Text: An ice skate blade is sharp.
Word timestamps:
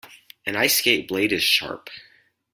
An 0.47 0.55
ice 0.55 0.77
skate 0.77 1.07
blade 1.07 1.31
is 1.31 1.43
sharp. 1.43 1.91